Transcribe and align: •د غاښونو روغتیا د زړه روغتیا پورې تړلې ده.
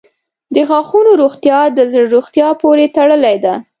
•د 0.55 0.57
غاښونو 0.69 1.11
روغتیا 1.21 1.59
د 1.69 1.79
زړه 1.91 2.05
روغتیا 2.15 2.47
پورې 2.61 2.85
تړلې 2.97 3.35
ده. 3.43 3.53